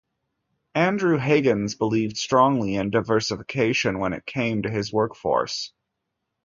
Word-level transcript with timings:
Andrew 0.73 1.19
Higgins 1.19 1.75
believed 1.75 2.17
strongly 2.17 2.73
in 2.73 2.89
diversification 2.89 3.99
when 3.99 4.13
it 4.13 4.25
came 4.25 4.63
to 4.63 4.71
his 4.71 4.91
workforce. 4.91 5.73